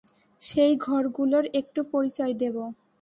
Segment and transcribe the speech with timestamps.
[0.41, 2.55] সেই ঘরগুলোর একটু পরিচয় দেব।